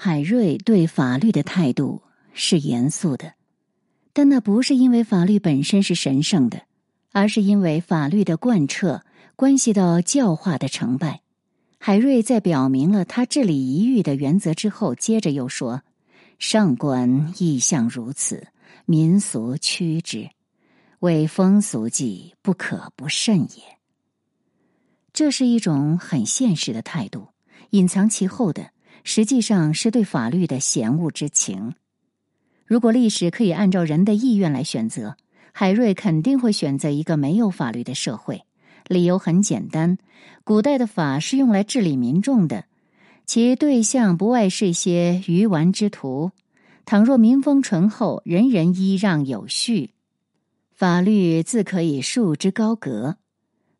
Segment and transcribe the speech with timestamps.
[0.00, 2.02] 海瑞对法律的态度
[2.32, 3.32] 是严肃的，
[4.12, 6.62] 但那不是因为法律本身是神圣的，
[7.10, 9.02] 而是因为法律的贯彻
[9.34, 11.22] 关系到教化的成败。
[11.80, 15.82] 海瑞在表明了他治理一域的原则之后，接着又说
[16.38, 18.46] ：“上官亦向如此，
[18.86, 20.30] 民俗趋之，
[21.00, 23.78] 为风俗计，不可不慎也。”
[25.12, 27.30] 这是一种很现实的态度，
[27.70, 28.70] 隐藏其后的。
[29.10, 31.72] 实际上是对法律的嫌恶之情。
[32.66, 35.16] 如果历史可以按照人的意愿来选择，
[35.50, 38.42] 海瑞肯定会选择一个没有法律的社会。
[38.86, 39.96] 理由很简单：
[40.44, 42.66] 古代的法是用来治理民众的，
[43.24, 46.32] 其对象不外是一些愚顽之徒。
[46.84, 49.94] 倘若民风淳厚，人人依让有序，
[50.74, 53.16] 法律自可以束之高阁。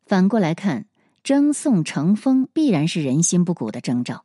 [0.07, 0.87] 反过来看，
[1.21, 4.23] 争讼成风必然是人心不古的征兆。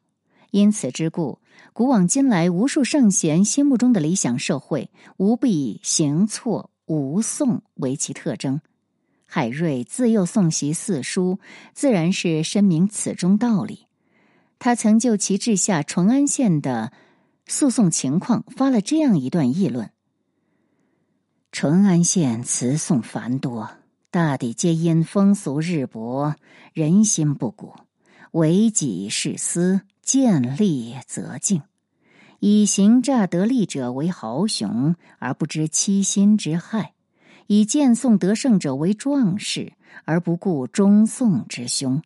[0.55, 1.41] 因此之故，
[1.73, 8.61] 古往今来，无数圣贤心目中的理想社会，无不以行错无讼为其特征。
[9.27, 11.41] 海瑞自幼诵习四书，
[11.73, 13.89] 自然是深明此中道理。
[14.61, 16.93] 他曾就其治下淳安县的
[17.48, 19.91] 诉讼情况发了这样一段议论：
[21.50, 23.71] 淳安县词讼繁多，
[24.12, 26.37] 大抵皆因风俗日薄，
[26.73, 27.75] 人心不古，
[28.35, 29.81] 为己是私。
[30.03, 31.63] 见利则敬，
[32.39, 36.93] 以行诈得利者为豪雄，而不知欺心之害；
[37.47, 39.73] 以见颂得胜者为壮士，
[40.05, 42.03] 而不顾忠宋之凶；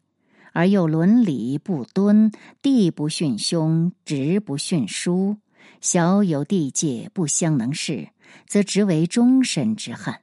[0.52, 2.30] 而又伦理不敦，
[2.62, 5.38] 弟不训兄，侄不训叔，
[5.80, 8.10] 小有地界不相能事，
[8.46, 10.20] 则直为终身之憾；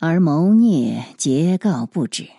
[0.00, 2.30] 而谋孽结告不止。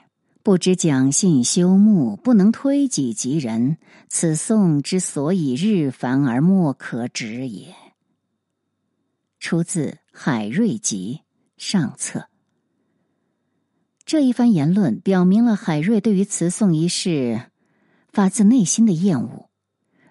[0.50, 7.76] 不知讲信修睦，不能推己及人，此颂之所以日繁而莫可止也。
[9.40, 11.22] 出自《海瑞集》
[11.64, 12.30] 上册。
[14.04, 17.52] 这一番言论表明了海瑞对于词颂一事
[18.12, 19.52] 发自内心的厌恶。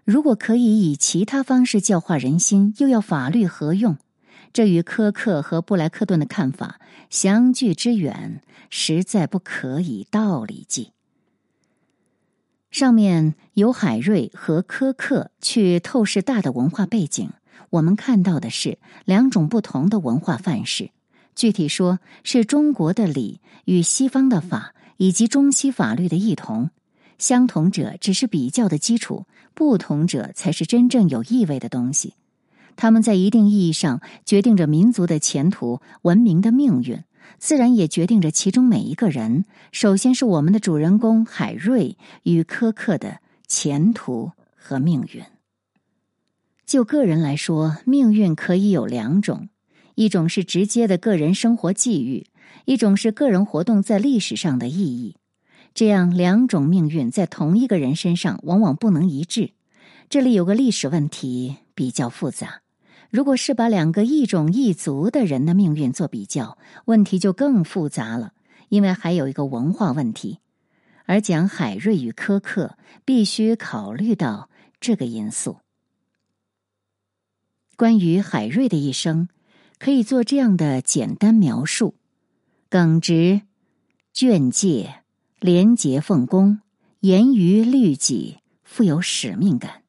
[0.05, 3.97] 如果可以以其他方式教化人心，又要法律何用？
[4.53, 10.93] 这与柯克和布莱克顿的看法相距之远，实在不可以道理计。
[12.71, 17.31] 上面由海瑞和柯克去透视大的文化背景，
[17.71, 20.91] 我们看到的是两种不同的文化范式。
[21.35, 26.71] 具体说，是中国的礼与西方的法，以及中西法律的异同。
[27.17, 32.15] 相同者只是比较的基础，不同者才是真正有意味的东西。
[32.79, 37.03] 他们在一定意义上决定着民族的前途、文明的命运，
[37.37, 39.45] 自然也决定着其中每一个人。
[39.73, 43.19] 首先是我们的主人公海瑞与苛刻的
[43.49, 45.25] 前途和命运。
[46.65, 49.49] 就个人来说，命运可以有两种：
[49.97, 52.29] 一种是直接的个人生活际遇，
[52.65, 55.17] 一种是个人活动在历史上的意义。
[55.75, 59.51] 这样两种命运在同一个人身上往往不能一致。
[60.09, 62.63] 这里有个历史问题，比较复杂。
[63.11, 68.33] 如果是把两个异种异族的人的命运做比较，问题就更复杂了，
[68.69, 70.41] 因为还有一个文化问题。
[71.07, 72.77] 而讲海瑞与苛刻，
[73.07, 75.57] 必须考虑到这个因素。
[77.77, 79.29] 关于海瑞的一生，
[79.79, 81.95] 可以做这样的简单描述：
[82.69, 83.41] 耿直、
[84.15, 84.97] 倦戒、
[85.41, 86.61] 廉洁奉公、
[87.01, 89.83] 严于律己、富有使命感、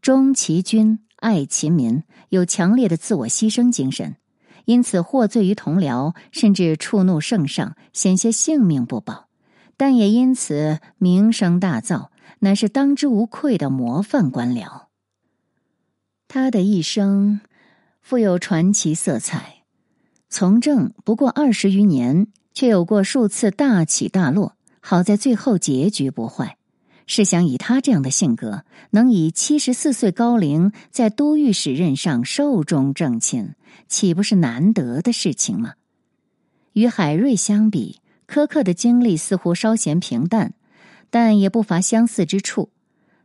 [0.00, 1.00] 忠其君。
[1.22, 4.16] 爱秦民，有强烈的自我牺牲精神，
[4.64, 9.28] 因此获罪于同僚，甚至触怒圣上，险些性命不保，
[9.76, 12.08] 但也因此名声大噪，
[12.40, 14.86] 乃是当之无愧的模范官僚。
[16.26, 17.40] 他的一生
[18.00, 19.62] 富有传奇色彩，
[20.28, 26.56] 从政不过二十余年，却有过数次大起大落，好在最后结局不坏。
[27.06, 33.54] 试想，以他这样的性格，能以七十四岁高龄在都御史任上寿终正寝，
[33.88, 35.74] 岂不是难得的事情吗？
[36.72, 40.54] 与海瑞相比，苛刻的经历似乎稍显平淡，
[41.10, 42.70] 但也不乏相似之处。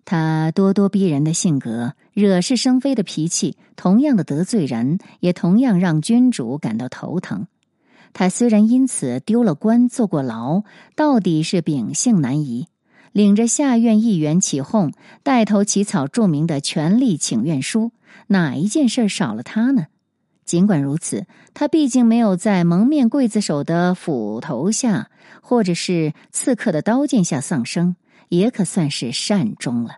[0.03, 7.47] 他咄咄逼人的性格，惹是生非的脾气，同样的得罪人，也同样让君主感到头疼。
[8.13, 10.63] 他虽然因此丢了官，坐过牢，
[10.95, 12.67] 到底是秉性难移。
[13.17, 14.93] 领着下院议员起哄，
[15.23, 17.91] 带头起草著名的权力请愿书，
[18.27, 19.87] 哪一件事少了他呢？
[20.45, 21.25] 尽管如此，
[21.55, 25.09] 他毕竟没有在蒙面刽子手的斧头下，
[25.41, 27.95] 或者是刺客的刀剑下丧生，
[28.29, 29.95] 也可算是善终了。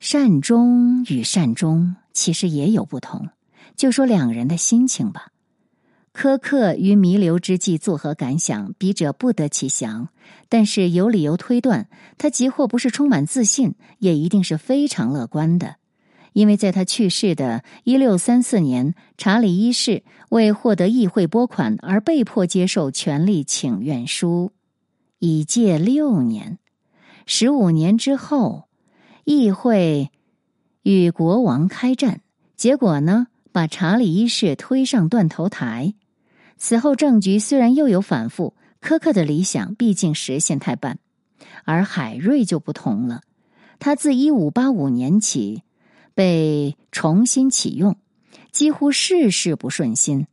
[0.00, 3.30] 善终与善终其实也有不同，
[3.74, 5.31] 就说两人的心情吧。
[6.14, 8.74] 苛刻于弥留之际作何感想？
[8.74, 10.08] 笔者不得其详，
[10.48, 11.88] 但是有理由推断，
[12.18, 15.76] 他即或不是充满自信，也一定是非常乐观的。
[16.34, 24.52] 因为在他去世的一六三四年，查理一世为获得议会拨款而被迫接受权力请愿书，
[25.18, 26.58] 已届六年。
[27.26, 28.64] 十五年之后，
[29.24, 30.10] 议会
[30.82, 32.20] 与国王开战，
[32.56, 35.94] 结果呢，把查理一世推上断头台。
[36.64, 41.00] 此后政局虽然又有反复，苛刻的理想毕竟实现太半，
[41.64, 43.22] 而海瑞就不同了。
[43.80, 45.64] 他自一五八五年起
[46.14, 47.96] 被重新启用，
[48.52, 50.28] 几乎事事不顺心。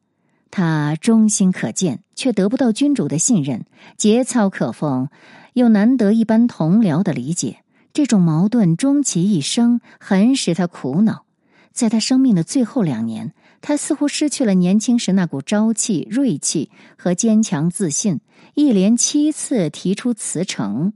[0.52, 3.62] 他忠心可见，却得不到君主的信任；
[3.98, 5.10] 节操可奉，
[5.54, 7.64] 又难得一般同僚的理解。
[7.92, 11.26] 这种矛盾终其一生，很使他苦恼。
[11.72, 13.34] 在他生命的最后两年。
[13.62, 18.22] 他似乎失去了年轻时那股朝气、锐气和坚强自信，
[18.56, 20.94] 一连七次提出辞呈。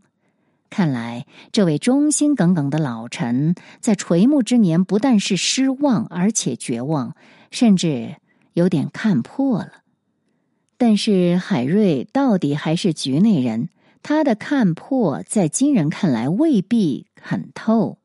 [0.69, 7.15] 看来，这位忠心耿耿的老臣在垂暮之年，不但是失望，而且绝望，
[7.51, 8.15] 甚至
[8.53, 9.83] 有点看破了。
[10.77, 13.69] 但是，海瑞到底还是局内人，
[14.01, 17.99] 他的看破在今人看来未必很透，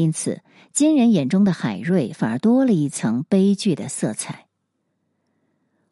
[0.00, 0.40] 因此。
[0.72, 4.46] 今人眼中的海瑞，反而多了一层悲剧的色彩。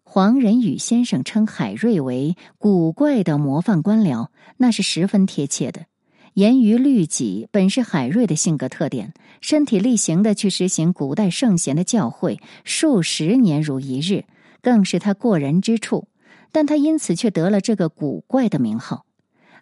[0.04, 5.86] 黄仁宇先生称海瑞为古怪的模范官僚，那是十分贴切的。
[6.34, 14.24] 严于律己本是海瑞的性格特点，身体力行的去实行古代圣贤的教诲，数十年如一日，
[14.62, 16.06] 更是他过人之处。
[16.52, 19.04] 但他因此却得了这个古怪的名号。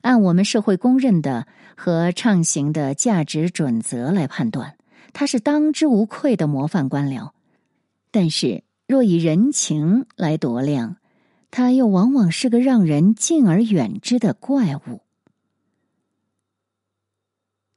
[0.07, 4.77] 按我们社会公认的和畅行的价值准则来判断。
[5.13, 7.33] 他是当之无愧的模范官僚，
[8.13, 10.99] 但是若以人情来度量，
[11.51, 15.01] 他又往往是个让人敬而远之的怪物。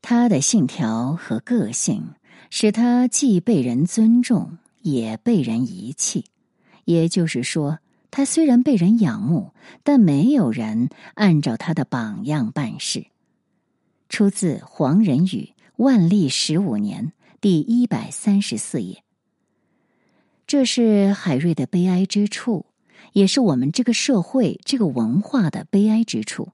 [0.04, 2.14] 他的信条和个性
[2.52, 6.26] 使他既被人尊重，也被人遗弃。
[6.86, 7.80] 也就是说，
[8.12, 9.54] 他虽然被人仰慕，
[9.84, 13.06] 但没有人按照他的榜样办事。
[14.10, 17.12] 出自黄仁宇万历十五年。
[17.42, 19.02] 第一百三十四页，
[20.46, 22.66] 这是海瑞的悲哀之处，
[23.14, 26.50] 也是我们这个社会、这个文化的悲哀之处。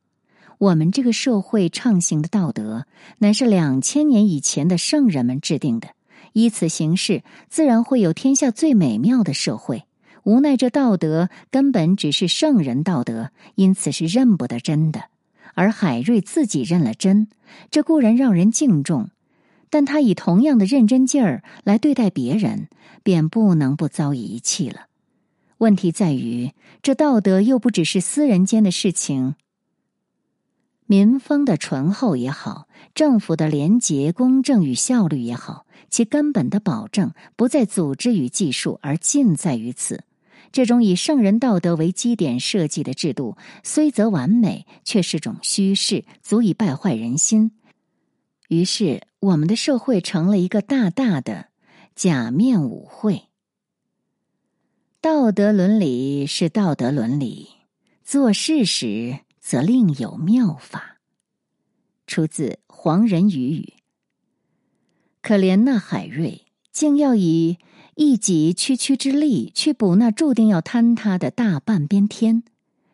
[0.59, 2.85] 我们这个社会畅行的道德，
[3.17, 5.87] 乃是两千年以前的圣人们制定的，
[6.33, 9.85] 依此行事，自然会有天下最美妙的社会。
[10.25, 15.05] 无奈这道德根本只是圣人道德，因此是认不得真的。
[15.53, 17.27] 而海瑞自己认了真，
[17.69, 19.11] 这固然让人敬重。
[19.69, 22.69] 但他以同样的认真劲儿来对待别人，
[23.03, 24.87] 便不能不遭遗弃了。
[25.59, 29.35] 问题在于，这道德又不只是私人间的事情。
[30.87, 40.03] 民风的醇厚也好，政府的廉洁、公正与效率也好，其根本的保证不在组织与技术，而尽在于此。
[40.55, 47.51] 这种以圣人道德为基点设计的制度，虽则完美，却是种虚饰，足以败坏人心。
[48.47, 49.05] 于是。
[49.25, 51.47] 我们的社会成了一个大大的
[51.95, 53.23] 假面舞会。
[55.01, 57.47] 道德伦理是道德伦理，
[58.03, 60.99] 做事时则另有妙法。
[62.05, 63.73] 出自黄仁宇语。
[65.23, 67.57] 可怜那海瑞，竟要以
[67.95, 72.43] 一己区区之力去补那注定要坍塌的大半边天。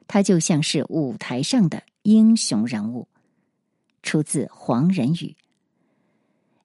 [0.07, 3.07] 他就像是舞台上的英雄人物。
[4.03, 5.35] 出自黄仁宇。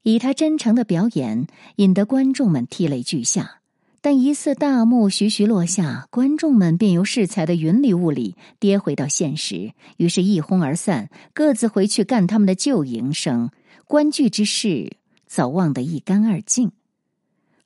[0.03, 3.61] 以他真诚的表演，引得观众们涕泪俱下。
[4.01, 13.51] 但一次大幕徐徐落下，观众们便由适才的云里雾里跌回到现实，于是，一哄而散，各自回去干他们的旧营生。
[13.87, 16.71] 观剧之事早忘得一干二净。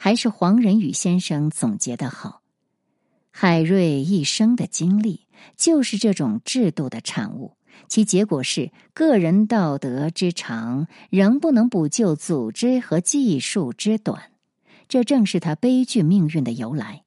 [0.02, 2.40] 还是黄仁宇先生总结的好：
[3.30, 5.26] 海瑞一生的经历，
[5.58, 7.58] 就是这种制度的产物。
[7.86, 14.30] 其结果是，个人道德之长仍不能补救组织和技术之短，
[14.88, 17.02] 这正是他悲剧命运的由来。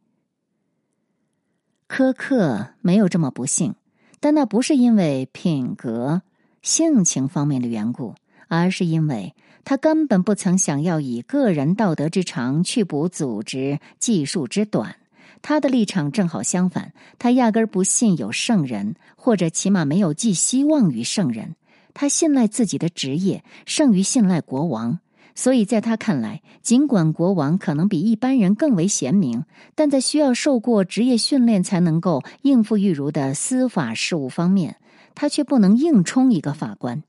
[1.89, 3.73] 苛刻没有这么不幸，
[4.19, 6.21] 但那不是因为品格、
[6.61, 8.13] 性情方面的缘故，
[8.47, 9.33] 而是因为
[9.65, 14.95] 他根本不曾想要以个人道德之长去补组织技术之短。
[15.41, 21.55] 他的立场正好相反，他压根儿不信有圣人，或者起码没有寄希望于圣人。
[21.93, 24.99] 他信赖自己的职业，胜于信赖国王。
[25.35, 34.77] 所以在他看来，尽管国王可能比一般人更为贤明，但在需要受过职业训练才能够应付玉如的司法事务方面，
[35.15, 37.03] 他却不能硬冲一个法官。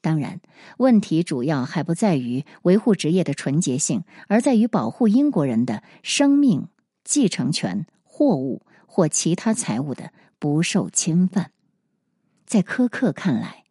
[0.00, 0.40] 当然，
[0.78, 6.68] 问题主要还不在于维护职业的纯洁性，而在于保护英国人的生命、
[7.04, 11.50] 继承权、货物或其他财物的不受侵犯。
[12.46, 13.64] 在苛刻看来。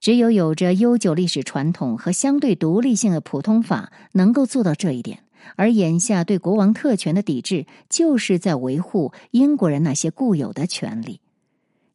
[0.00, 5.24] 只有有着悠久历史传统和相对独立性的普通法能够做到这一点，
[5.56, 11.20] 而眼下对国王特权的抵制，就是在维护英国人那些固有的权利。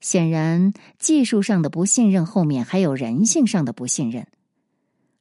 [0.04, 4.28] 显然，技术上的不信任后面还有人性上的不信任。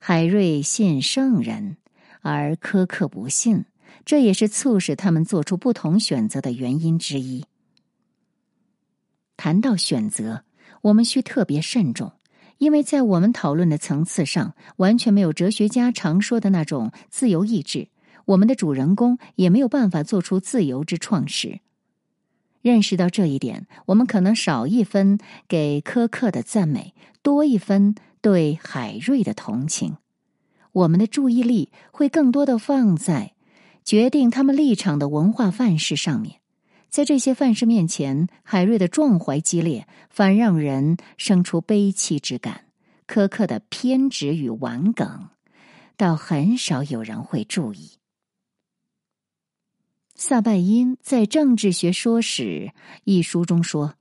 [0.00, 1.76] 海瑞信圣人，
[2.20, 3.64] 而苛刻不信，
[4.04, 7.44] 这也是促使他们做出不同选择的原因之一。
[9.36, 10.42] 谈到选择，
[10.80, 12.10] 我们需特别慎重。
[12.58, 17.86] 因为在我们讨论的层次上，完全没有哲学家常说的那种自由意志，
[18.24, 21.60] 我们的主人公也没有办法做出自由之创始。
[22.62, 29.96] 认识到这一点，我们可能少一分给苛刻的赞美，多一分对海瑞的同情。
[30.72, 33.34] 我们的注意力会更多的放在
[33.84, 36.36] 决定他们立场的文化范式上面。
[36.88, 42.64] 在这些范式面前，海瑞的壮怀激烈反让人生出悲戚之感；
[43.08, 45.28] 苛刻的偏执与顽梗，
[45.96, 47.92] 倒很少有人会注意。
[50.14, 52.42] 萨拜因在《政治学说史》
[53.04, 53.94] 一书中说，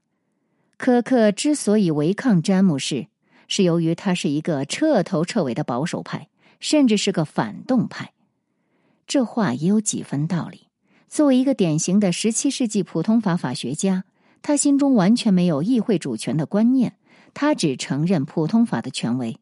[0.78, 3.08] 科克之所以违抗詹姆士，
[3.48, 6.28] 是由于他是一个彻头彻尾的保守派，
[6.60, 8.12] 甚至是个反动派。
[9.08, 10.68] 这话也有几分道理。
[11.08, 14.04] 作为一个典型的十七世纪普通法法学家，
[14.42, 16.98] 他心中完全没有议会主权的观念，
[17.34, 19.38] 他只承认普通法的权威。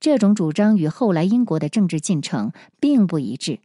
[0.00, 3.60] 这种主张与后来英国的政治进程并不一致。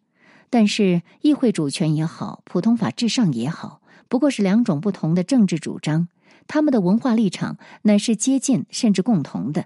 [0.50, 6.08] 但是，议会主权也好，普通法至上也好，不过是两种不同的政治主张，
[6.48, 9.66] 他们的文化立场乃是接近甚至共同的。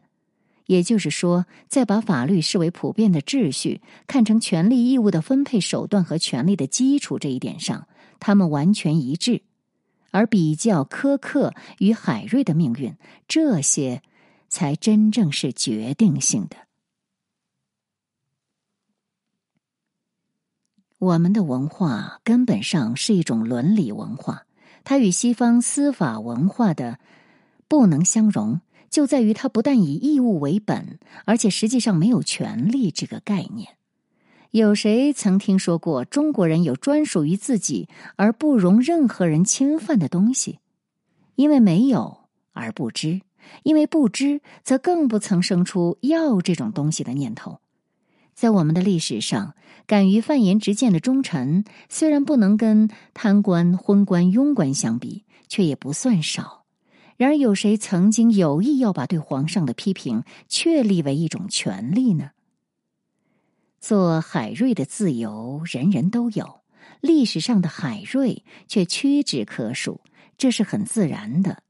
[0.65, 7.87] 也就是说，在把法律视为普遍的秩序，看成权利义务的分配手段和权利的基础这一点上，
[8.19, 9.41] 他们完全一致。
[10.11, 12.95] 而比较苛刻与海瑞的命运，
[13.27, 14.01] 这些
[14.47, 16.55] 才真正是决定性的。
[21.03, 24.45] 我们的文化根本上是一种伦理文化，
[24.85, 26.97] 它与西方司法文化的
[27.67, 28.61] 不能相容。
[28.89, 33.75] 就在于它不但以义务为本，而且实际上没有权利这个概念。
[34.51, 40.59] 有谁曾听说过中国人有专属于自己而不容任何人侵犯的东西？
[41.35, 42.19] 因为没有
[42.53, 43.19] 而不知，
[43.63, 47.59] 因为不知，则更不曾生出要这种东西的念头。
[48.33, 56.65] 在我们的历史上，敢于犯言直谏的忠臣，虽然不能跟贪官、昏官、庸官相比，却也不算少。
[57.15, 62.31] 然而，有谁曾经有意要把对皇上的批评确立为一种权利呢？
[63.79, 66.61] 做海瑞的自由，人人都有；
[67.01, 70.01] 历史上的海瑞却屈指可数，
[70.37, 71.61] 这是很自然的。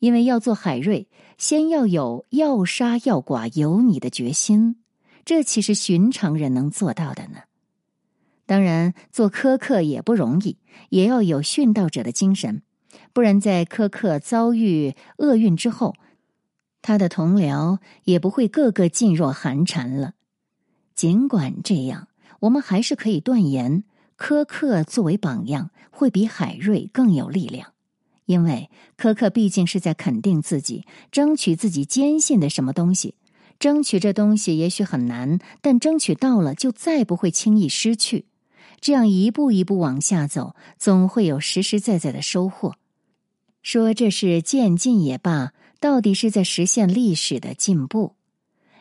[0.00, 1.08] 因为要做海瑞，
[1.38, 4.76] 先要有要杀要剐有你的决心，
[5.24, 7.40] 这岂是寻常人能做到的呢？
[8.46, 10.58] 当然，做苛刻也不容易，
[10.90, 12.62] 也要有殉道者的精神。
[13.12, 15.94] 不然，在苛刻遭遇厄运之后，
[16.82, 20.12] 他的同僚也不会个个噤若寒蝉了。
[20.94, 22.08] 尽管这样，
[22.40, 23.84] 我们还是可以断言，
[24.18, 27.72] 苛刻作为榜样会比海瑞更有力量，
[28.26, 33.14] 因为苛刻毕竟是在肯定自己，争取自己坚信的什么东西。
[33.64, 38.26] 争取这东西也许很难，但争取到了，就再不会轻易失去。
[38.78, 42.74] 这样一步一步往下走，总会有实实在在的收获。
[43.62, 48.16] 说这是渐进也罢，到底是在实现历史的进步。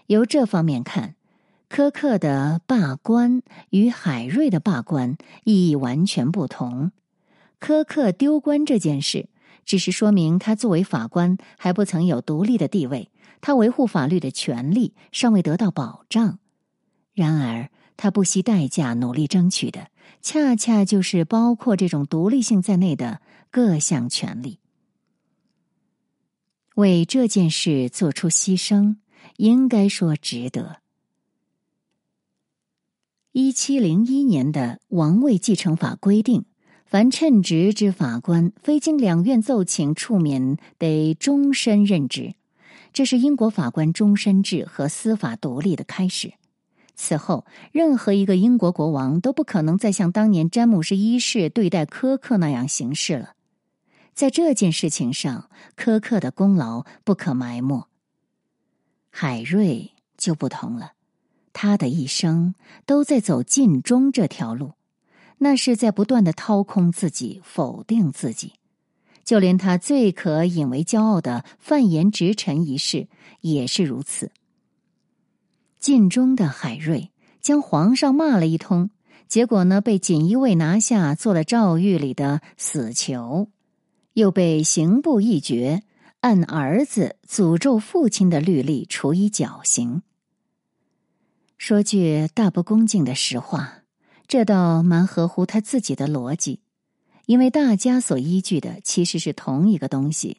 [0.07, 1.15] 由这方面看，
[1.69, 6.91] 苛刻的罢官与海瑞的罢官意义完全不同。
[7.61, 9.29] 苛刻丢官这件事，
[9.63, 13.09] 只是说明他作为法官还不曾有独立的地位，
[13.45, 16.39] 他维护法律的权利尚未得到保障。
[17.13, 19.89] 然而，他不惜代价努力争取的，
[20.21, 23.19] 恰恰就是包括这种独立性在内的
[23.51, 24.59] 各项权利。
[26.75, 28.95] 为这件事做出牺牲，
[29.35, 30.77] 应该说值得。
[33.33, 36.45] 一七零一年的王位继承法规定，
[36.85, 42.35] 凡称职之法官，非经两院奏请处免，得终身任职。
[42.93, 46.33] 这是英国法官终身制和司法独立的开始。
[46.95, 53.33] 此后，任何一个英国国王都不可能再像当年詹姆士一世对待苛刻那样行事了。
[54.13, 57.89] 在这件事情上，苛刻的功劳不可埋没。
[59.09, 60.91] 海瑞就不同了，
[61.51, 62.53] 他的一生
[62.85, 64.73] 都在走尽忠这条路，
[65.39, 68.53] 那是在不断的掏空自己、否定自己。
[69.23, 73.07] 就连他最可引为骄傲的犯颜直臣一事
[73.41, 74.31] 也是如此。
[75.79, 77.11] 晋中的海瑞
[77.41, 78.89] 将皇上骂了一通，
[79.27, 83.49] 结果呢被锦衣卫拿下，做了诏狱里的死囚，
[84.13, 85.83] 又被刑部议决，
[86.21, 90.03] 按儿子诅咒父亲的律例处以绞刑。
[91.57, 93.83] 说句大不恭敬的实话，
[94.27, 96.62] 这倒蛮合乎他自己的逻辑。
[97.25, 100.37] 因为大家所依据的其实是同一个东西，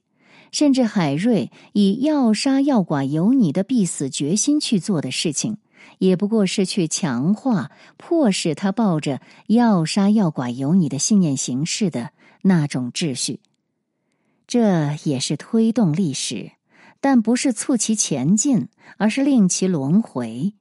[0.53, 5.57] 甚至海瑞以要杀要剐有你的必死决心去做的事情，
[5.99, 12.11] 也不过是去强化、迫使他抱着要杀要剐有你的信念行事的
[12.43, 13.41] 那种秩序。
[14.47, 16.53] 这也是推动历史，
[17.01, 20.53] 但不是促其前进，而是令其轮回。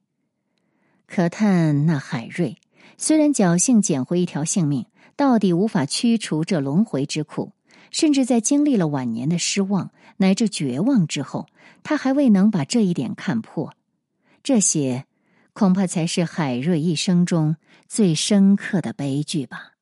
[1.06, 2.56] 可叹那海瑞，
[2.96, 4.86] 虽然侥幸捡回一条性命。
[5.16, 7.52] 到底无法驱除这轮回之苦，
[7.90, 11.46] 甚至在经历了晚年的失望乃至绝望之后，
[11.82, 13.74] 他还未能把这一点看破。
[14.42, 15.06] 这些，
[15.52, 17.56] 恐怕才是海瑞一生中
[17.86, 19.73] 最深刻的悲剧吧。